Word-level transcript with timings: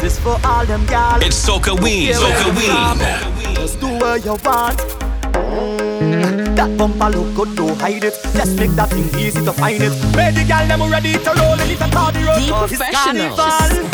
This 0.00 0.14
is 0.14 0.18
for 0.20 0.40
all 0.44 0.64
them 0.64 0.86
gals. 0.86 1.22
It's 1.22 1.36
Soca 1.46 1.78
Weed, 1.82 2.14
Soca 2.14 2.56
Weed. 2.56 3.54
Just 3.54 3.80
do 3.80 3.86
what 3.86 4.24
you 4.24 4.32
want. 4.44 4.78
Mm, 6.00 6.56
that 6.56 6.74
bumper 6.78 7.10
look 7.10 7.34
good, 7.36 7.54
don't 7.54 7.78
hide 7.78 8.04
it. 8.04 8.14
Just 8.32 8.56
make 8.58 8.70
that 8.80 8.88
thing 8.88 9.04
easy 9.20 9.44
to 9.44 9.52
find 9.52 9.82
it. 9.82 9.92
Where 10.16 10.32
the 10.32 10.44
gal 10.44 10.66
them 10.66 10.90
ready 10.90 11.12
to 11.12 11.30
roll 11.36 11.60
and 11.60 11.70
it's 11.70 11.82
a 11.82 11.88
party 11.88 12.24
road. 12.24 12.40
The 12.40 12.48
it's 12.48 12.78
professionals. 12.80 13.36
carnival. 13.36 13.84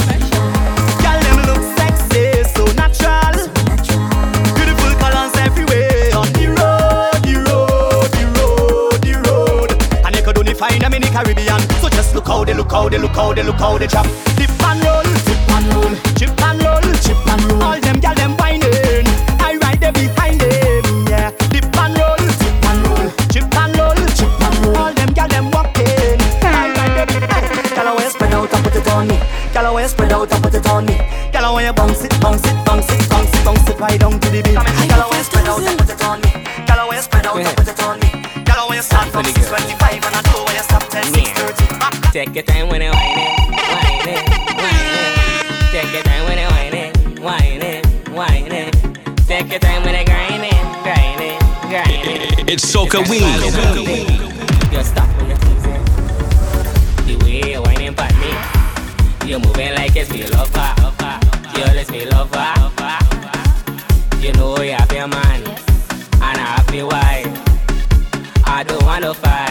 Gal 1.02 1.18
them 1.26 1.38
look 1.50 1.62
sexy, 1.74 2.44
so 2.54 2.64
natural. 2.78 3.50
Beautiful 4.54 4.92
colors 5.02 5.34
everywhere 5.42 6.14
on 6.14 6.30
the 6.38 6.46
road, 6.54 7.18
the 7.26 7.34
road, 7.50 8.10
the 8.14 8.26
road, 8.38 8.98
the 9.02 9.14
road. 9.26 9.68
And 10.06 10.14
you 10.14 10.22
could 10.22 10.38
only 10.38 10.54
find 10.54 10.80
them 10.80 10.94
in 10.94 11.02
the 11.02 11.08
Caribbean. 11.08 11.75
Just 11.96 12.14
look 12.14 12.26
how 12.26 12.44
they 12.44 12.52
look 12.52 12.70
how 12.70 12.90
they 12.90 12.98
look 12.98 13.16
how 13.16 13.32
they 13.32 13.42
look 13.42 13.56
how 13.56 13.78
they 13.78 13.86
chop. 13.86 14.04
Dip 14.36 14.50
and 14.68 14.84
roll, 14.84 15.02
dip 15.24 15.48
and 15.48 15.66
roll, 15.72 15.94
chip 16.18 16.42
and 16.42 16.62
roll, 16.62 16.86
chip 17.00 17.26
and 17.26 17.44
roll. 17.44 17.62
All 17.62 17.80
them 17.80 18.00
gal 18.00 18.14
them 18.14 18.36
whining, 18.36 19.08
I 19.40 19.56
ride 19.62 19.80
there 19.80 19.92
behind 19.92 20.40
them. 20.40 21.06
Yeah, 21.08 21.30
dip 21.48 21.64
and 21.74 21.96
roll, 21.96 22.20
dip 22.20 22.64
and 22.68 22.80
roll, 22.86 23.08
chip 23.32 23.56
and 23.56 23.76
roll, 23.78 23.96
chip 24.12 24.28
and 24.44 24.56
roll. 24.66 24.76
All 24.76 24.92
them 24.92 25.10
gal 25.14 25.28
them 25.28 25.50
walking, 25.50 26.20
I 26.44 26.68
ride 26.76 26.94
there 26.96 27.06
behind. 27.06 27.74
Gal 27.74 27.88
I 27.88 27.94
want 27.94 28.12
spread 28.12 28.34
out 28.34 28.52
and 28.52 28.64
put 28.64 28.76
it 28.76 28.88
on 28.88 29.08
me. 29.08 29.18
Gal 29.54 29.66
I 29.74 29.86
spread 29.86 30.12
out 30.12 30.32
and 30.32 30.42
put 30.42 30.54
it 30.54 30.68
on 30.68 30.84
me. 30.84 30.96
Gal 31.32 31.44
I 31.46 31.72
bounce 31.72 32.04
it, 32.04 32.20
bounce 32.20 32.44
it, 32.44 32.56
bounce 32.66 32.92
it, 32.92 33.08
bounce 33.08 33.32
it, 33.32 33.44
bounce 33.44 33.68
it 33.70 33.80
right 33.80 33.98
down 33.98 34.20
Take 42.16 42.34
your 42.34 42.44
time 42.44 42.70
when 42.70 42.80
you 42.80 42.88
whine 42.88 43.18
it, 43.18 43.36
whine 43.76 44.08
it, 44.08 44.24
whine 44.56 44.88
it. 44.96 45.52
Take 45.70 45.92
your 45.92 46.02
time 46.02 46.24
when 46.24 46.38
you 46.38 46.48
whine 46.48 46.72
it, 46.72 47.20
whine 47.20 47.60
it, 47.60 48.08
whine 48.08 48.52
it. 48.52 48.74
Take 49.26 49.50
your 49.50 49.58
time 49.58 49.84
when 49.84 49.94
you 49.94 50.04
grind 50.06 50.42
it, 50.42 50.54
grind 50.82 51.20
it, 51.20 51.38
grind 51.68 52.08
it. 52.08 52.48
It's 52.48 52.64
Soca 52.64 53.06
Weed. 53.10 53.20
You 54.72 54.82
stop 54.82 55.14
when 55.18 55.28
you 55.28 55.36
teasing. 55.36 55.84
The 57.04 57.22
way 57.22 57.52
you're 57.52 57.60
whining 57.60 57.92
for 57.92 58.08
me, 58.16 59.28
you're 59.28 59.38
moving 59.38 59.74
like 59.74 59.94
it's 59.94 60.10
me 60.10 60.26
lover. 60.28 60.74
You 61.54 61.64
let 61.64 61.90
me 61.90 62.06
lover. 62.06 62.54
You 64.22 64.32
know 64.32 64.58
you 64.62 64.72
have 64.72 64.90
your 64.90 65.06
man, 65.06 65.42
and 65.44 66.38
I 66.40 66.56
have 66.56 66.74
your 66.74 66.86
wife. 66.86 67.28
I 68.46 68.64
don't 68.66 68.82
wanna 68.84 69.12
fight. 69.12 69.45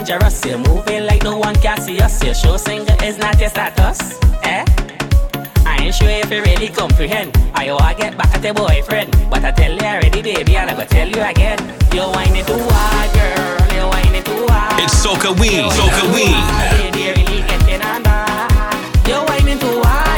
Dangerous. 0.00 0.44
You're 0.44 0.58
moving 0.58 1.04
like 1.04 1.22
no 1.22 1.36
one 1.36 1.54
can 1.56 1.80
see 1.80 2.00
us. 2.00 2.22
Your 2.24 2.34
show 2.34 2.56
singer 2.56 2.96
is 3.02 3.18
not 3.18 3.38
your 3.38 3.50
status. 3.50 4.18
Eh? 4.42 4.64
I 5.66 5.76
ain't 5.80 5.94
sure 5.94 6.08
if 6.08 6.30
you 6.30 6.42
really 6.42 6.68
comprehend. 6.68 7.36
I 7.54 7.70
want 7.72 7.96
to 7.96 8.02
get 8.02 8.16
back 8.16 8.34
at 8.34 8.42
your 8.42 8.54
boyfriend. 8.54 9.10
But 9.30 9.44
I 9.44 9.50
tell 9.50 9.72
you 9.72 9.80
already, 9.80 10.22
baby, 10.22 10.56
and 10.56 10.70
I 10.70 10.74
go 10.74 10.84
tell 10.84 11.08
you 11.08 11.22
again. 11.22 11.58
You're 11.92 12.08
whining 12.08 12.44
too 12.44 12.58
hard, 12.58 13.08
girl. 13.14 13.76
You're 13.76 13.88
whining 13.88 14.24
too 14.24 14.46
hard. 14.48 14.82
It's 14.82 14.94
Soca 15.04 15.38
Weed, 15.38 15.64
Soca 15.78 16.04
Weed. 16.14 16.36
Baby, 16.80 17.00
you're 17.04 17.16
really 17.20 17.42
getting 17.48 17.82
on. 17.82 18.00
You're 19.06 19.24
whining 19.28 19.58
too 19.58 19.80
hard, 19.84 20.09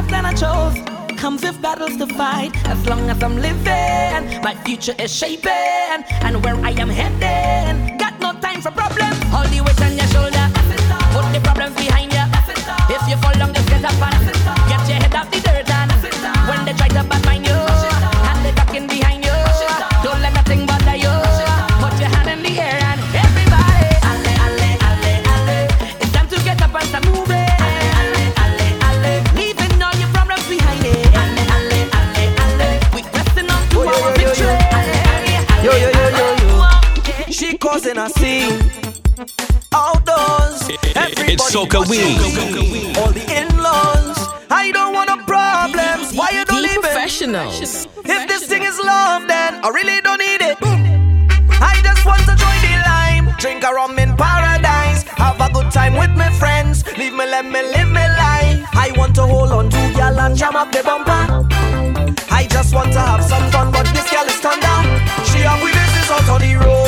path 0.00 0.10
that 0.10 0.24
I 0.24 0.34
chose 0.34 1.18
comes 1.18 1.42
with 1.42 1.60
battles 1.60 1.96
to 1.98 2.06
fight. 2.06 2.52
As 2.66 2.86
long 2.86 3.10
as 3.10 3.22
I'm 3.22 3.36
living, 3.36 4.42
my 4.42 4.54
future 4.64 4.94
is 4.98 5.14
shaping, 5.14 6.04
and 6.24 6.42
where 6.44 6.56
I 6.56 6.70
am 6.70 6.88
heading, 6.88 7.98
got 7.98 8.18
no 8.20 8.32
time 8.40 8.62
for 8.62 8.70
problems. 8.70 9.18
All 9.34 9.46
the 9.48 9.60
weight 9.60 9.80
on 9.82 9.96
your 9.96 10.06
shoulder, 10.08 10.46
put 11.12 11.26
the 11.32 11.40
problems 11.42 11.76
behind 11.76 12.12
you. 12.12 12.24
If 12.94 13.02
you 13.08 13.16
fall 13.18 13.34
down, 13.34 13.52
just 13.54 13.68
get 13.68 13.84
up 13.84 14.02
and 14.02 14.39
It's 41.32 41.54
Soca 41.54 41.78
watching. 41.78 42.18
Weed. 42.18 42.98
All 42.98 43.12
the 43.12 43.22
in-laws. 43.30 44.18
I 44.50 44.72
don't 44.72 44.92
want 44.92 45.08
no 45.10 45.16
problems. 45.24 46.12
Why 46.12 46.30
you 46.32 46.44
don't 46.44 46.60
leave 46.60 46.78
it? 46.78 46.82
professionals. 46.82 47.86
If 48.04 48.26
this 48.26 48.46
thing 48.46 48.62
is 48.64 48.76
love, 48.80 49.28
then 49.28 49.64
I 49.64 49.68
really 49.68 50.00
don't 50.00 50.18
need 50.18 50.42
it. 50.42 50.58
I 51.62 51.78
just 51.86 52.04
want 52.04 52.22
to 52.26 52.34
join 52.34 52.58
the 52.66 52.74
line, 52.82 53.24
drink 53.38 53.62
a 53.62 53.72
rum 53.72 53.96
in 54.00 54.16
paradise, 54.16 55.04
have 55.22 55.40
a 55.40 55.48
good 55.52 55.70
time 55.70 55.94
with 55.94 56.10
my 56.16 56.30
friends. 56.32 56.84
Leave 56.98 57.12
me, 57.12 57.24
let 57.26 57.44
me 57.44 57.62
live 57.62 57.88
my 57.88 58.08
life. 58.08 58.66
I 58.74 58.92
want 58.96 59.14
to 59.14 59.22
hold 59.22 59.52
on 59.52 59.70
to 59.70 59.78
y'all 59.96 60.18
and 60.18 60.36
jam 60.36 60.56
up 60.56 60.72
the 60.72 60.82
bumper. 60.82 61.46
I 62.30 62.48
just 62.50 62.74
want 62.74 62.92
to 62.94 62.98
have 62.98 63.22
some 63.22 63.48
fun, 63.52 63.70
but 63.70 63.86
this 63.94 64.10
girl 64.10 64.26
is 64.26 64.40
turned 64.40 64.62
down. 64.62 64.84
She 65.30 65.38
have 65.46 65.62
we 65.62 65.70
business 65.70 66.10
out 66.10 66.28
on 66.28 66.40
the 66.40 66.54
road. 66.56 66.79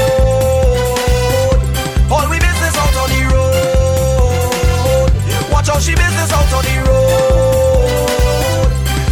Watch 5.63 5.77
out, 5.77 5.83
she 5.83 5.95
business 5.95 6.33
out 6.33 6.53
on 6.53 6.65
the 6.65 6.77
road. 6.89 8.69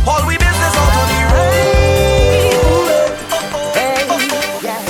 All 0.09 0.27
we 0.27 0.37
business 0.37 0.75
out 0.83 0.95
on 1.01 1.07
the 1.15 1.21
road. 1.33 3.11
Hey, 3.77 4.03
yeah. 4.61 4.83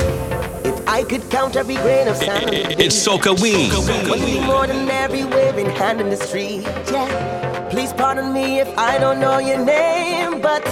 If 0.67 0.87
I 0.87 1.03
could 1.03 1.29
count 1.29 1.55
every 1.55 1.75
grain 1.75 2.07
of 2.07 2.17
sand, 2.17 2.49
It's 2.81 2.95
Soca 2.95 3.39
Weed. 3.39 3.71
would 4.09 4.25
be 4.25 4.39
more 4.39 4.65
than 4.65 4.89
every 4.89 5.23
waving 5.23 5.69
hand 5.69 6.01
in 6.01 6.09
the 6.09 6.17
street. 6.17 6.63
Yeah. 6.91 7.67
Please 7.69 7.93
pardon 7.93 8.33
me 8.33 8.59
if 8.59 8.75
I 8.75 8.97
don't 8.97 9.19
know 9.19 9.37
your 9.37 9.63
name, 9.63 10.41
but 10.41 10.67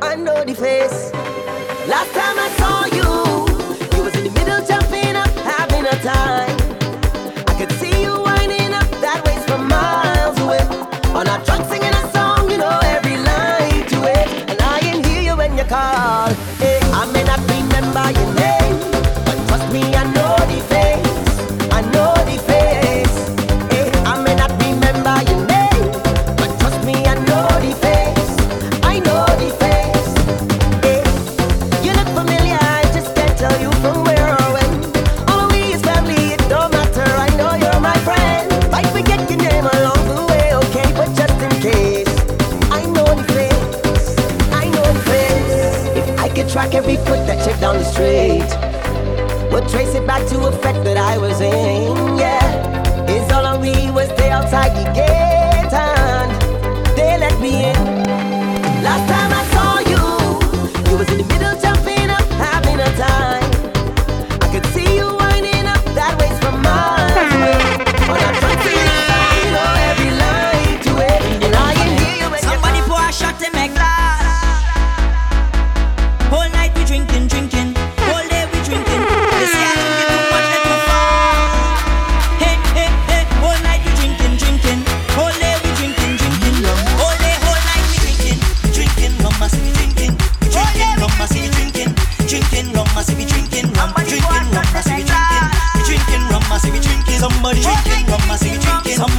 I 0.00 0.14
know 0.14 0.44
the 0.44 0.54
face. 0.54 1.10
Last 1.88 2.12
time 2.14 2.38
I 2.38 2.48
saw 2.60 2.84
you, 2.98 3.96
you 3.96 4.04
was 4.04 4.14
in 4.14 4.22
the 4.22 4.30
middle 4.30 4.64
jumping 4.64 5.16
up, 5.16 5.30
having 5.30 5.86
a 5.86 5.96
time. 6.04 6.57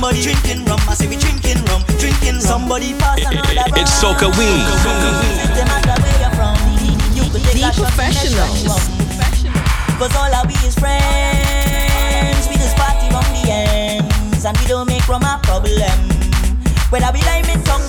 Somebody 0.10 0.26
drinking 0.26 0.66
rum, 0.66 0.82
must 0.88 1.02
be 1.06 1.16
drinking 1.16 1.64
rum. 1.66 1.84
Drinking 2.00 2.42
somebody 2.42 2.98
pass 2.98 3.22
another 3.22 3.46
rum. 3.46 3.78
It's 3.78 3.94
Soca 3.94 4.26
Ween. 4.42 4.66
System 5.38 5.70
matter 5.70 6.02
where 6.02 6.18
you're 6.18 6.34
from. 6.34 6.58
You 7.14 7.30
could 7.30 7.46
take 7.46 7.62
a 7.62 7.70
shot 7.70 7.78
in 7.78 7.86
the 7.86 7.94
professionals. 7.94 8.90
Cause 10.02 10.16
all 10.18 10.34
our 10.34 10.48
we 10.50 10.58
is 10.66 10.74
friends. 10.74 12.50
We 12.50 12.58
just 12.58 12.74
party 12.76 13.06
from 13.14 13.22
the 13.38 13.54
ends. 13.54 14.46
And 14.46 14.58
we 14.58 14.66
don't 14.66 14.88
make 14.88 15.08
rum 15.08 15.22
a 15.22 15.38
problem. 15.44 15.94
Whether 16.90 17.14
we 17.14 17.22
liming 17.30 17.62
tongue, 17.62 17.86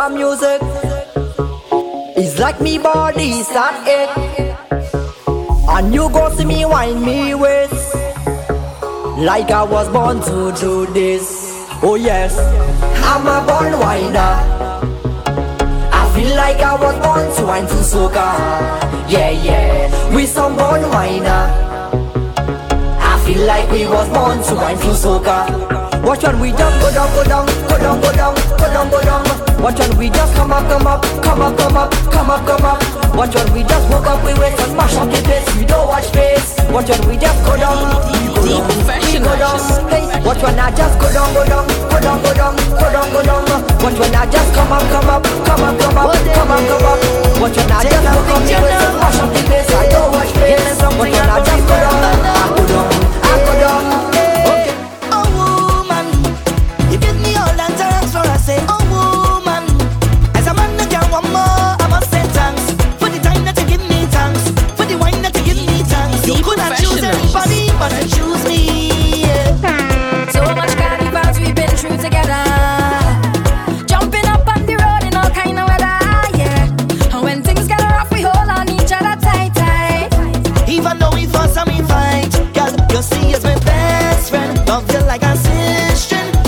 soca 0.00 0.14
music, 0.14 0.60
it's 2.16 2.38
like 2.38 2.60
me 2.60 2.78
body 2.78 3.42
start 3.42 3.74
it. 3.86 4.08
And 5.68 5.94
you 5.94 6.08
go 6.10 6.34
see 6.36 6.44
me 6.44 6.64
wind 6.64 7.02
me 7.02 7.34
waist, 7.34 7.94
like 9.18 9.50
I 9.50 9.62
was 9.62 9.88
born 9.90 10.20
to 10.22 10.52
do 10.58 10.86
this. 10.92 11.66
Oh 11.82 11.96
yes, 11.96 12.38
I'm 13.04 13.26
a 13.26 13.46
born 13.46 13.78
whiner. 13.78 14.34
I 15.92 16.12
feel 16.14 16.34
like 16.36 16.60
I 16.60 16.74
was 16.74 16.96
born 17.04 17.36
to 17.36 17.46
wine 17.46 17.66
to 17.66 17.82
soca. 17.82 18.28
Yeah 19.08 19.30
yeah, 19.30 20.14
we 20.14 20.26
some 20.26 20.56
born 20.56 20.82
whiner. 20.82 21.42
I 23.00 23.22
feel 23.24 23.46
like 23.46 23.70
we 23.70 23.86
was 23.86 24.08
born 24.08 24.42
to 24.42 24.54
wine 24.54 24.78
to 24.78 24.94
soca. 24.94 26.02
Watch 26.02 26.22
when 26.22 26.40
we 26.40 26.50
just 26.52 26.80
go 26.80 26.90
down, 26.92 27.14
go 27.14 27.24
down, 27.24 27.46
go 27.68 27.78
down, 27.78 28.00
go 28.00 28.12
down, 28.12 28.34
go 28.34 28.66
down, 28.72 28.90
go 28.90 29.02
down. 29.02 29.49
Watch 29.60 29.78
when 29.78 29.96
we 29.98 30.08
just 30.08 30.34
come 30.34 30.52
up, 30.52 30.64
come 30.68 30.86
up, 30.86 31.02
come 31.22 31.42
up, 31.42 31.56
come 31.58 31.76
up, 31.76 31.92
come 32.10 32.30
up, 32.30 32.46
come 32.46 32.64
up. 32.64 32.80
Watch 33.14 33.34
when 33.34 33.52
we 33.52 33.62
just 33.62 33.88
woke 33.92 34.06
up, 34.06 34.24
we 34.24 34.32
wait 34.40 34.58
and 34.58 34.74
mash 34.74 34.96
up 34.96 35.08
the 35.12 35.20
place. 35.20 35.44
We 35.56 35.66
don't 35.66 35.86
watch 35.86 36.08
face. 36.16 36.56
Watch 36.72 36.88
when 36.88 37.00
we 37.06 37.16
just 37.20 37.36
go 37.44 37.56
down, 37.56 37.76
go 38.32 38.40
down, 38.40 38.64
we 39.04 39.20
go 39.20 39.36
down. 39.36 39.60
Watch 40.24 40.42
when 40.42 40.58
I 40.58 40.72
just 40.72 40.98
go 40.98 41.12
down, 41.12 41.28
go 41.34 41.44
down, 41.44 41.68
go 41.92 42.00
down, 42.00 42.22
go 42.24 42.32
down, 42.32 42.56
go 42.56 42.88
down, 42.88 43.12
go 43.12 43.20
down. 43.20 43.44
Watch 43.84 43.98
when 44.00 44.14
I 44.16 44.24
just 44.32 44.48
come 44.54 44.72
up, 44.72 44.82
come 44.88 45.08
up, 45.12 45.24
come 45.44 45.60
up, 45.60 45.76
come 45.76 45.98
up, 45.98 46.16
come 46.16 46.50
up, 46.50 46.62
come 46.64 46.86
up. 46.88 46.98
Watch 47.40 47.56
when 47.56 47.70
I 47.70 47.84
just 47.84 48.04
woke 48.16 48.32
up, 48.32 48.40
we 48.40 48.56
wait 48.56 48.80
and 48.80 48.96
mash 48.96 49.20
up 49.20 49.28
the 49.28 49.40
place. 49.44 49.68
I 49.76 49.88
don't 49.92 50.08
watch 50.12 50.32
face. 50.40 50.80
Watch 50.80 50.96
when 50.96 51.28
I 51.28 51.38
just 51.44 51.64
go 51.68 51.76
down, 51.76 52.59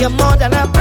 You're 0.03 0.11
more 0.11 0.37
than 0.37 0.53
a 0.53 0.72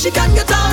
she 0.00 0.10
can 0.10 0.34
get 0.34 0.50
out. 0.50 0.69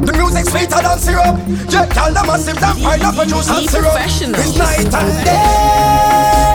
The 0.00 0.12
music 0.16 0.48
sweeter 0.48 0.80
than 0.80 0.98
syrup. 0.98 1.36
Yeah, 1.68 1.84
y'all 1.92 2.12
the 2.12 2.22
massive 2.26 2.58
than 2.58 2.76
pineapple 2.80 3.24
juice 3.26 3.50
and 3.50 3.68
syrup. 3.68 3.92
It's 3.96 4.56
night 4.56 4.94
and 4.94 5.24
day. 5.24 6.50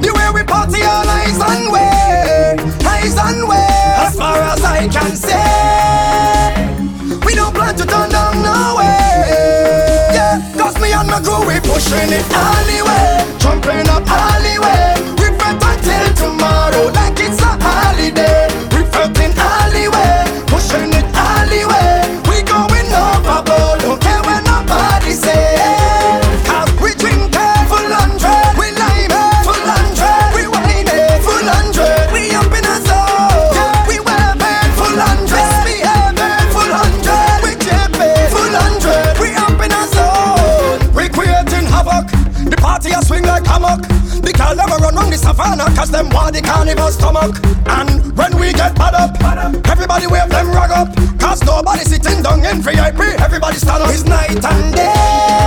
The 0.00 0.12
way 0.14 0.30
we 0.34 0.42
party 0.46 0.82
all 0.82 1.08
eyes 1.08 1.40
on 1.40 1.72
way, 1.72 2.56
eyes 2.86 3.18
on 3.18 3.48
way. 3.48 3.66
As 3.98 4.14
far 4.16 4.38
as 4.38 4.62
I 4.62 4.86
can 4.86 5.16
say, 5.16 5.42
we 7.26 7.34
don't 7.34 7.54
plan 7.54 7.74
to 7.74 7.84
turn 7.84 8.10
down 8.10 8.42
no 8.42 8.76
way. 8.78 10.14
Yeah, 10.14 10.38
cause 10.56 10.78
me 10.80 10.92
and 10.92 11.08
my 11.08 11.20
crew 11.20 11.42
we 11.46 11.58
pushing 11.60 12.12
it 12.12 12.26
alleyway, 12.30 13.26
jumping 13.38 13.88
up 13.88 14.06
alleyway. 14.06 14.94
carnival 46.54 46.90
stomach. 46.90 47.34
And 47.66 48.16
when 48.16 48.36
we 48.38 48.52
get 48.52 48.74
bad 48.76 48.94
up, 48.94 49.12
everybody 49.68 50.06
wave 50.06 50.30
them 50.30 50.48
rag 50.52 50.70
up. 50.70 50.88
Cause 51.18 51.42
nobody 51.42 51.84
sitting 51.84 52.22
down 52.22 52.44
in 52.44 52.62
VIP, 52.62 53.00
everybody 53.20 53.56
stand 53.56 53.82
up. 53.82 53.90
It's 53.90 54.04
night 54.04 54.44
and 54.44 54.74
day. 54.74 55.43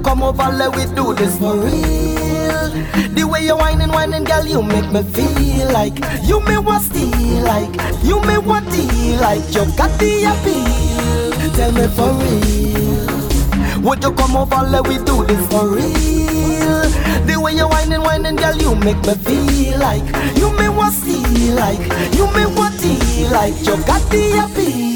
you 0.00 0.04
come 0.04 0.22
over, 0.22 0.50
let 0.56 0.74
we 0.76 0.84
do 0.94 1.14
this 1.14 1.38
for 1.38 1.56
real. 1.56 2.70
The 3.14 3.24
way 3.30 3.44
you 3.44 3.56
whine 3.56 3.78
whining, 3.78 3.90
whine 3.90 4.24
girl, 4.24 4.46
you 4.46 4.62
make 4.62 4.90
me 4.92 5.02
feel 5.02 5.72
like 5.72 5.96
you 6.24 6.40
may 6.40 6.58
want 6.58 6.84
steal, 6.84 7.42
like 7.44 7.74
you 8.02 8.20
may 8.22 8.38
want 8.38 8.70
deal, 8.70 9.20
like 9.20 9.44
you 9.54 9.64
got 9.76 9.90
the 9.98 10.24
appeal. 10.30 11.52
Tell 11.54 11.72
me 11.72 11.86
for 11.96 12.12
real, 12.22 13.82
would 13.82 14.02
you 14.02 14.12
come 14.12 14.36
over, 14.36 14.62
let 14.68 14.86
we 14.86 14.96
do 14.98 15.24
this 15.26 15.46
for 15.50 15.68
real? 15.68 16.80
The 17.26 17.40
way 17.42 17.54
you 17.54 17.68
whine 17.68 17.90
whining, 17.90 18.24
whine 18.24 18.36
girl, 18.36 18.56
you 18.56 18.74
make 18.76 19.00
me 19.04 19.14
feel 19.14 19.78
like 19.78 20.04
you 20.36 20.50
may 20.56 20.68
want 20.68 20.94
steal, 20.94 21.54
like 21.56 21.80
you 22.14 22.26
may 22.32 22.46
want 22.46 22.80
deal, 22.80 23.30
like 23.30 23.54
you 23.66 23.76
got 23.84 24.02
the 24.10 24.44
appeal. 24.44 24.89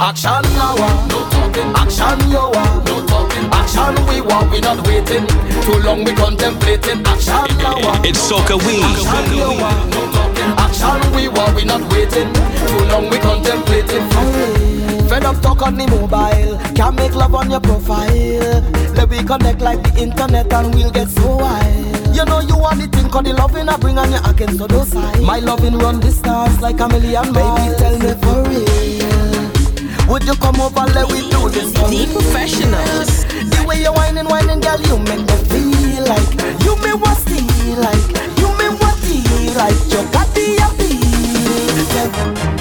Action 0.00 0.42
now, 0.56 0.74
no 1.08 1.28
talking. 1.28 1.70
Action 1.76 2.30
yo, 2.30 2.50
no 2.50 3.06
talking. 3.06 3.44
Action 3.52 3.94
we 4.08 4.20
want, 4.22 4.50
we 4.50 4.60
not 4.60 4.86
waiting. 4.86 5.26
Too 5.62 5.78
long 5.84 6.04
we 6.04 6.14
contemplating. 6.14 7.06
Action 7.06 7.44
now, 7.58 7.76
it's 8.02 8.18
soccer 8.18 8.56
we. 8.56 8.80
Action 8.82 9.36
yo, 9.36 9.52
no 9.52 10.00
talking. 10.10 10.50
Action 10.56 11.12
we 11.14 11.28
want, 11.28 11.54
we 11.54 11.64
not 11.64 11.82
waiting. 11.92 12.32
Too 12.32 12.84
long 12.88 13.10
we 13.10 13.18
contemplating. 13.18 14.08
Hey, 14.10 15.06
fed 15.08 15.24
up 15.24 15.40
talk 15.42 15.60
on 15.62 15.76
the 15.76 15.86
mobile, 15.86 16.58
can't 16.74 16.96
make 16.96 17.14
love 17.14 17.34
on 17.34 17.50
your 17.50 17.60
profile. 17.60 18.08
Let 18.96 19.10
we 19.10 19.22
connect 19.22 19.60
like 19.60 19.82
the 19.82 20.02
internet 20.02 20.50
and 20.52 20.74
we'll 20.74 20.90
get 20.90 21.08
so 21.08 21.36
wild. 21.36 22.16
You 22.16 22.24
know 22.24 22.40
you 22.40 22.56
want 22.56 22.80
the 22.80 22.88
thing 22.88 23.10
cause 23.10 23.24
the 23.24 23.34
loving 23.34 23.68
I 23.68 23.76
bring 23.76 23.98
on 23.98 24.10
you 24.10 24.18
against 24.24 24.58
to 24.58 24.66
those 24.66 24.88
sides. 24.88 25.20
My 25.20 25.40
loving 25.40 25.76
run 25.78 26.00
distance 26.00 26.58
like 26.60 26.80
a 26.80 26.88
million 26.88 27.32
miles. 27.32 27.60
Baby, 27.60 27.76
tell 27.78 27.98
me 27.98 28.22
for 28.22 28.48
real. 28.48 28.99
Would 30.10 30.24
you 30.24 30.34
come 30.34 30.60
over, 30.60 30.84
let 30.92 31.06
we 31.12 31.20
do 31.30 31.48
this? 31.50 31.72
The 31.72 32.08
professionals. 32.12 33.24
The 33.54 33.64
way 33.64 33.80
you 33.82 33.92
whining, 33.92 34.26
whining, 34.26 34.58
girl, 34.58 34.80
you 34.82 34.98
make 34.98 35.22
me 35.22 35.36
feel 35.46 36.04
like 36.04 36.30
you 36.64 36.74
me 36.82 36.92
what 36.98 37.16
feel 37.18 37.78
like 37.78 38.04
you 38.36 38.48
me 38.58 38.66
what 38.80 38.98
feel 39.06 39.54
like 39.54 39.78
you 39.86 40.02
got 40.10 40.26
the 40.34 40.58
appeal. 40.66 40.90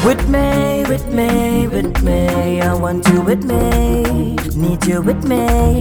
With 0.06 0.30
me, 0.30 0.86
with 0.88 1.08
me, 1.12 1.68
with 1.68 2.04
me, 2.04 2.62
I 2.62 2.74
want 2.76 3.08
you 3.10 3.22
with 3.22 3.44
me, 3.44 4.36
need 4.56 4.86
you 4.86 5.02
with 5.02 5.24
me, 5.24 5.80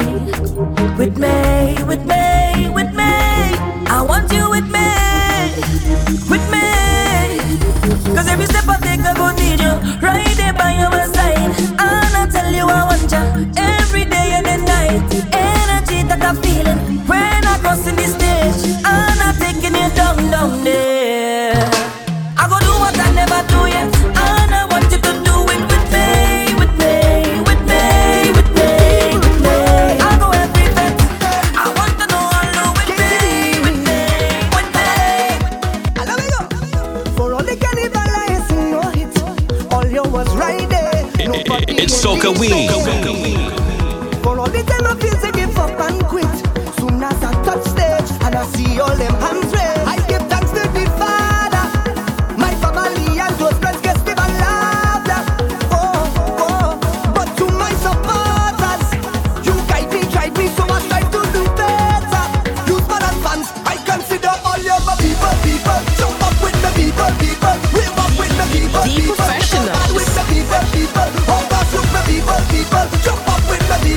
with 0.96 1.18
me, 1.18 1.76
with 1.84 2.04
me, 2.06 2.70
with 2.70 2.94
me, 2.94 3.12
I 3.87 4.04
want 4.08 4.32
you 4.32 4.48
with 4.50 4.68
me, 4.70 4.88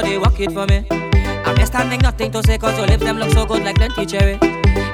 Come, 0.00 0.20
walk 0.22 0.40
it 0.40 0.52
for 0.52 0.66
me. 0.66 0.86
I'm 1.44 1.56
just 1.56 1.72
standing, 1.72 2.00
nothing 2.00 2.30
to 2.32 2.42
say, 2.42 2.56
cause 2.56 2.76
your 2.78 2.86
lips 2.86 3.02
them 3.02 3.18
look 3.18 3.30
so 3.32 3.44
good 3.44 3.62
like 3.62 3.76
plenty 3.76 4.06
cherry. 4.06 4.38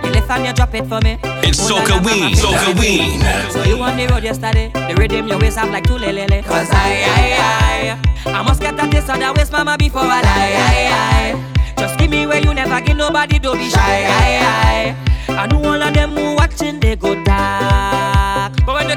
You 0.02 0.10
lift 0.10 0.28
and 0.28 0.46
you 0.46 0.52
drop 0.52 0.74
it 0.74 0.84
for 0.86 1.00
me. 1.00 1.18
It's 1.44 1.60
Soca 1.60 2.02
mama, 2.02 2.34
Soca. 2.34 2.76
Ween. 2.80 3.20
So 3.52 3.62
you 3.62 3.80
on 3.80 3.96
the 3.96 4.08
road 4.08 4.24
yesterday, 4.24 4.72
the 4.74 4.96
rhythm 4.98 5.28
your 5.28 5.38
waist 5.38 5.58
have 5.58 5.70
like 5.70 5.84
two 5.84 5.94
lelele. 5.94 6.42
Cause 6.44 6.68
I, 6.72 7.04
I, 7.06 8.30
I, 8.32 8.32
I 8.32 8.42
must 8.42 8.60
get 8.60 8.74
a 8.74 8.90
taste 8.90 9.08
of 9.08 9.20
that 9.20 9.36
waist, 9.36 9.52
mama, 9.52 9.76
before 9.78 10.02
I 10.02 10.22
lie, 10.22 10.54
I, 10.58 11.34
I. 11.36 11.74
Just 11.78 11.98
give 12.00 12.10
me 12.10 12.26
where 12.26 12.42
you 12.42 12.52
never 12.52 12.80
give 12.80 12.96
nobody, 12.96 13.38
don't 13.38 13.58
be 13.58 13.70
shy, 13.70 13.78
I, 13.78 14.96
I. 15.28 15.34
I 15.34 15.46
know 15.46 15.64
all 15.64 15.80
of 15.82 15.94
them 15.94 16.10
who 16.16 16.34
watching, 16.34 16.80
they 16.80 16.96
go 16.96 17.14
dark. 17.22 18.54
But 18.66 18.74
when 18.74 18.88
they 18.88 18.95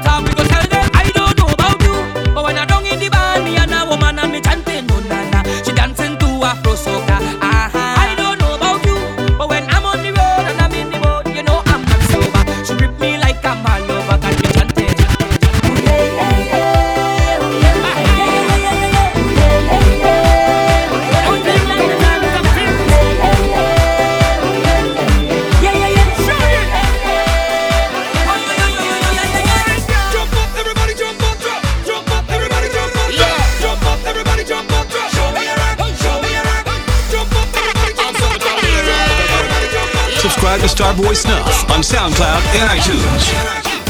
Subscribe 40.50 40.96
to 40.96 40.98
Starboy 40.98 41.14
Snuff 41.14 41.70
on 41.70 41.78
SoundCloud 41.78 42.42
and 42.58 42.66
iTunes. 42.74 43.22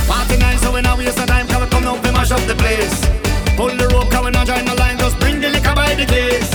Party 0.06 0.36
night, 0.36 0.58
so 0.58 0.70
we 0.70 0.82
not 0.82 0.98
waste 0.98 1.16
the 1.16 1.24
time, 1.24 1.48
come 1.48 1.66
come 1.70 1.84
now, 1.84 1.94
we 1.94 2.12
mash 2.12 2.32
up 2.32 2.40
the 2.44 2.54
place. 2.54 3.00
Pull 3.56 3.72
the 3.80 3.88
rope, 3.88 4.10
come 4.10 4.26
we 4.26 4.30
not 4.30 4.46
join 4.46 4.66
the 4.66 4.74
line, 4.74 4.98
just 4.98 5.18
bring 5.20 5.40
the 5.40 5.48
liquor 5.48 5.74
by 5.74 5.94
the 5.94 6.04
case. 6.04 6.52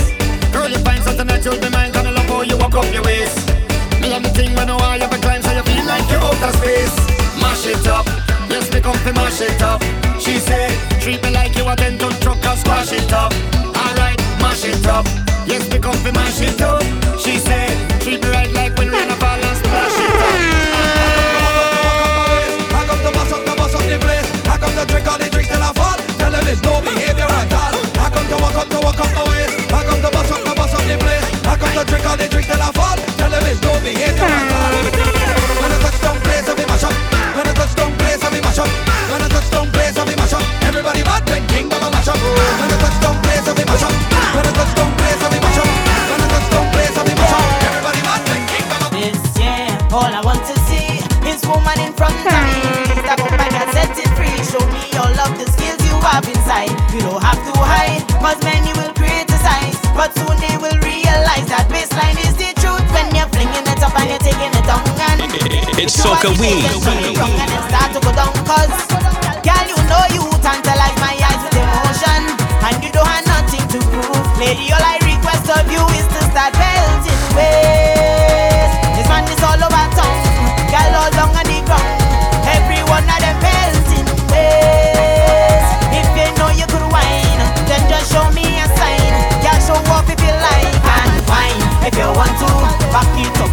Girl, 0.52 0.70
you 0.70 0.78
find 0.86 1.02
something 1.02 1.26
that 1.26 1.44
you'll 1.44 1.58
be 1.58 1.70
mine, 1.70 1.90
come 1.90 2.06
love 2.06 2.46
you 2.46 2.56
walk 2.56 2.78
up 2.78 2.86
your 2.94 3.02
waist. 3.02 3.50
Me 3.98 4.06
love 4.06 4.22
the 4.22 4.30
thing 4.30 4.54
when 4.54 4.68
no 4.68 4.76
I 4.78 5.02
ever 5.02 5.18
climb, 5.18 5.42
so 5.42 5.50
you 5.50 5.66
feel 5.66 5.86
like 5.90 6.06
you're 6.06 6.22
out 6.22 6.38
of 6.38 6.54
space. 6.54 6.94
Mash 7.42 7.66
it 7.66 7.86
up, 7.90 8.06
yes, 8.46 8.70
me 8.70 8.78
come 8.78 8.94
to 9.02 9.12
mash 9.12 9.42
it 9.42 9.58
up. 9.58 9.82
She 10.22 10.38
say, 10.38 10.70
treat 11.02 11.18
me 11.26 11.34
like 11.34 11.58
you 11.58 11.66
a 11.66 11.74
ten 11.74 11.98
ton 11.98 12.14
truck 12.22 12.38
and 12.46 12.58
squash 12.62 12.94
it 12.94 13.10
up. 13.10 13.34
Alright, 13.74 14.22
mash 14.38 14.70
it 14.70 14.86
up, 14.86 15.02
yes, 15.50 15.66
me 15.66 15.82
come 15.82 15.98
to 16.06 16.12
mash 16.14 16.38
it 16.46 16.62
up. 16.62 16.86
She 17.18 17.42
say, 17.42 17.65
They 32.16 32.28
drink 32.28 32.46
till 32.48 32.60
I 32.60 32.72
fall. 32.72 32.96
When 32.96 33.32
I 33.32 33.40
touch 33.46 33.60
be. 33.84 33.92
When 37.36 37.46
I 37.46 37.52
touch 37.52 37.76
be. 37.76 37.92
When 38.16 39.22
I 39.22 39.28
touch 39.28 39.52
be. 39.52 39.76
Everybody 40.66 41.02
mad 41.04 41.22
Baba. 41.68 41.88
When 41.92 42.72
I 42.72 42.78
touch 42.80 42.96
be. 42.96 43.06
When 43.06 43.52
I 44.36 44.36
touch 44.36 44.36
be. 44.36 44.36
When 44.36 44.44
I 44.44 44.56
touch 44.56 44.72
be. 44.76 44.96
Everybody 47.66 48.00
mad 48.06 48.22
King 48.48 48.66
all 49.92 50.12
I 50.12 50.20
want 50.24 50.42
to 50.44 50.54
see 50.68 51.00
is 51.28 51.40
woman 51.46 51.78
in 51.80 51.92
front 51.92 52.16
of 52.16 52.32
me. 52.48 52.60
Set 53.72 53.98
it 53.98 54.08
free. 54.16 54.36
Show 54.44 54.64
me 54.72 54.84
all 54.98 55.16
of 55.20 55.38
the 55.38 55.46
skills 55.52 55.80
you 55.84 55.96
have 56.00 56.26
inside. 56.28 56.72
Don't 56.98 57.22
have 57.22 57.40
to 57.46 57.52
cause 58.26 58.42
many 58.42 58.72
will 58.72 58.92
create. 58.94 59.25
But 59.96 60.12
soon 60.12 60.36
they 60.44 60.56
will 60.60 60.76
realize 60.84 61.48
that 61.48 61.72
baseline 61.72 62.20
is 62.20 62.36
the 62.36 62.52
truth 62.60 62.84
when 62.92 63.08
you're 63.16 63.28
flinging 63.32 63.64
it 63.64 63.80
up 63.80 63.96
and 63.96 64.12
you're 64.12 64.20
taking 64.20 64.52
it 64.52 64.66
down. 64.68 64.84
And 65.16 65.24
it's 65.80 65.96
soca 65.96 66.36
weed. 66.36 66.68
And 66.68 67.64
start 67.72 67.96
to 67.96 68.00
go 68.04 68.12
down, 68.12 68.32
cause 68.44 68.76
girl, 69.40 69.64
you 69.64 69.78
know 69.88 70.04
you 70.12 70.24
tantalize 70.44 70.96
my 71.00 71.16
eyes 71.16 71.40
with 71.40 71.56
emotion, 71.56 72.20
and 72.60 72.76
you 72.84 72.92
don't 72.92 73.08
have 73.08 73.24
nothing 73.24 73.64
to 73.72 73.78
prove. 73.88 74.26
Lady, 74.36 74.68
all 74.76 74.84
I 74.84 75.00
request 75.00 75.48
of 75.48 75.64
you 75.72 75.80
is 75.96 76.06
to 76.12 76.20
start 76.28 76.52
away. 76.54 77.85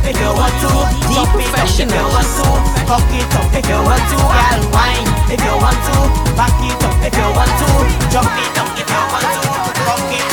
if 0.03 0.15
you 0.19 0.31
want 0.35 0.55
to. 0.61 0.71
Deep 1.07 1.29
professional 1.31 1.89
if 1.89 1.95
you 1.95 2.07
want 2.11 2.29
to. 2.37 2.47
Cock 2.87 3.11
it 3.11 3.35
up 3.35 3.47
if 3.55 3.65
you 3.67 3.79
want 3.79 4.03
to. 4.11 4.17
Girl, 4.19 4.61
wine 4.75 5.09
if 5.31 5.39
you 5.39 5.55
want 5.57 5.79
to. 5.87 5.95
Back 6.35 6.55
it 6.59 6.83
up 6.83 6.95
if 7.03 7.13
you 7.15 7.27
want 7.31 7.53
to. 7.59 7.67
Jump 8.11 8.31
it 8.35 8.57
up 8.59 8.69
if 8.75 8.87
you 8.87 9.03
want 9.11 9.29
to. 9.31 9.41
Cock 9.87 10.11
it 10.11 10.32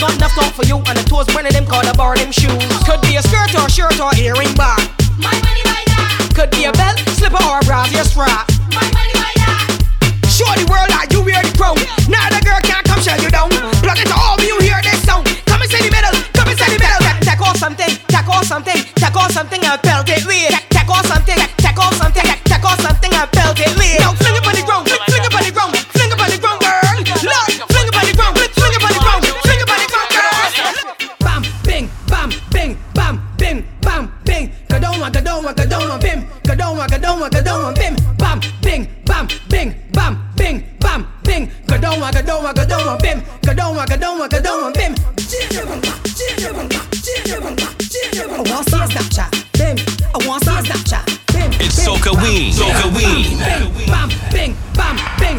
got 0.00 0.16
enough 0.16 0.32
clock 0.32 0.52
for 0.54 0.64
you 0.64 0.76
and 0.88 0.96
the 0.96 1.04
toes, 1.04 1.28
one 1.34 1.44
of 1.44 1.52
them 1.52 1.66
called 1.66 1.84
a 1.84 1.94
bar 1.94 2.16
them 2.16 2.32
shoes. 2.32 2.56
Could 2.88 3.02
be 3.02 3.16
a 3.16 3.22
skirt 3.22 3.52
or 3.54 3.68
shirt 3.68 4.00
or 4.00 4.10
earring, 4.16 4.56
down 42.98 43.18
and 43.18 43.46
go 43.46 43.54
down 43.54 43.76
go 43.86 43.96
down 43.96 44.20
and 44.20 44.30
go 44.30 44.40
down 44.40 44.64
and 44.66 44.74
pimp. 44.74 44.98
I 48.32 48.42
want 48.50 48.68
some 48.68 48.88
Snapchat, 48.88 49.30
pimp. 49.52 49.80
I 50.14 50.26
want 50.26 50.44
some 50.44 50.64
Snapchat, 50.64 51.04
pimp. 51.28 51.54
It's 51.60 51.86
Soca 51.86 52.12
Ween, 52.22 52.52
Soca 52.52 52.90
Ween. 52.96 53.38
Bam, 53.86 54.08
bing, 54.32 54.56
bam, 54.74 54.96
bing. 55.18 55.29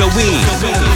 December. 0.00 0.89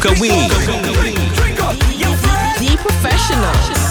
Coca 0.00 0.20
Weed. 0.20 0.48
The 2.60 2.76
professional. 2.80 3.87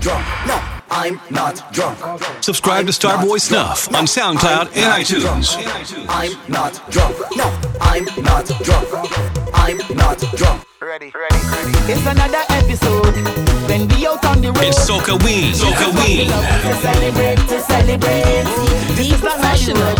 Subscribe 0.00 0.82
I'm 0.90 1.20
not 1.30 1.72
drunk. 1.72 1.98
Subscribe 2.42 2.86
to 2.86 2.92
Starboy 2.92 3.38
Snuff 3.38 3.86
on 3.94 4.06
SoundCloud 4.06 4.74
and 4.74 5.04
iTunes. 5.04 5.56
I'm 6.08 6.32
not 6.48 6.80
drunk. 6.90 7.16
No, 7.36 7.44
I'm 7.82 8.04
not 8.24 8.46
drunk. 8.64 8.88
I'm 9.52 9.76
not 9.94 10.18
drunk. 10.36 10.64
Ready, 10.80 11.12
ready, 11.14 11.46
ready. 11.46 11.92
It's 11.92 12.06
another 12.06 12.40
episode. 12.48 13.14
When 13.68 13.88
we 13.88 14.06
out 14.06 14.24
on 14.24 14.40
the 14.40 14.52
road. 14.52 14.64
It's 14.64 14.78
Soca 14.88 15.22
Ween. 15.22 15.52
Soca 15.52 15.92
Ween. 16.00 16.28
To 16.28 16.74
celebrate, 16.80 17.36
to 17.48 17.60
celebrate. 17.60 18.44
This 18.96 19.12
is 19.12 19.20
professional. 19.20 19.94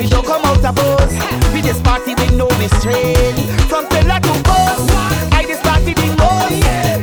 We 0.00 0.08
don't 0.08 0.24
come 0.24 0.44
out 0.46 0.64
of 0.64 0.74
pose. 0.74 1.52
We 1.52 1.60
just 1.60 1.84
party 1.84 2.14
with 2.14 2.32
no 2.32 2.48
restraint. 2.56 3.38
From 3.68 3.86
pillar 3.88 4.20
to 4.20 4.32
post. 4.48 4.88
I 5.32 5.44
just 5.46 5.62
party 5.62 5.92
the 5.92 6.16
most. 6.16 6.64
I 6.64 6.97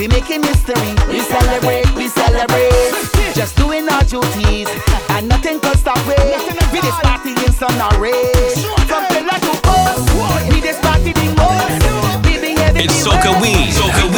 We 0.00 0.08
making 0.08 0.42
history. 0.42 0.96
We 1.12 1.20
celebrate, 1.20 1.84
we 1.94 2.08
celebrate. 2.08 2.90
Just 3.34 3.54
doing 3.58 3.86
our 3.86 4.02
duties, 4.02 4.66
and 5.10 5.28
nothing 5.28 5.60
can 5.60 5.76
stop 5.76 5.98
we. 6.08 6.16
We 6.72 6.80
this 6.80 6.98
party 7.04 7.32
in 7.44 7.52
some 7.52 7.76
rage. 8.00 8.64
From 8.88 9.04
pillar 9.12 9.36
to 9.36 9.52
post, 9.60 10.08
we 10.48 10.60
this 10.62 10.80
party 10.80 11.12
the 11.12 11.28
most. 11.36 12.24
We 12.24 12.40
behaving 12.40 12.84
It's 12.88 13.04
Soca 13.04 13.28
worst. 13.28 13.42
Ween. 13.42 13.68
Soca 13.76 14.09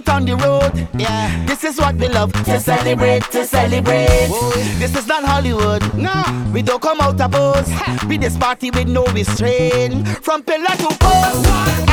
out 0.00 0.14
on 0.14 0.24
the 0.24 0.36
road. 0.36 0.88
Yeah, 0.98 1.44
this 1.46 1.64
is 1.64 1.78
what 1.78 1.94
we 1.96 2.08
love 2.08 2.32
to 2.44 2.60
celebrate, 2.60 3.22
to 3.32 3.44
celebrate. 3.44 4.28
Whoa. 4.28 4.50
This 4.78 4.96
is 4.96 5.06
not 5.06 5.24
Hollywood. 5.24 5.82
No, 5.94 6.50
we 6.52 6.62
don't 6.62 6.80
come 6.80 7.00
out 7.00 7.20
of 7.20 7.30
pose. 7.30 7.68
we 8.06 8.16
this 8.16 8.36
party 8.36 8.70
with 8.70 8.88
no 8.88 9.04
restraint 9.06 10.06
from 10.22 10.42
pillar 10.42 10.76
to 10.76 10.96
post. 10.98 11.89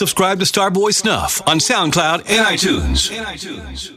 Subscribe 0.00 0.38
to 0.38 0.46
Starboy 0.46 0.94
Snuff 0.94 1.46
on 1.46 1.58
SoundCloud 1.58 2.20
and 2.20 2.46
iTunes. 2.46 3.89